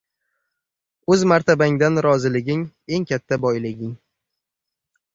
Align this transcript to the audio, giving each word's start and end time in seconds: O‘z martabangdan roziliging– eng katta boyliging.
O‘z 1.15 1.25
martabangdan 1.33 2.03
roziliging– 2.07 2.65
eng 2.99 3.09
katta 3.15 3.41
boyliging. 3.47 3.97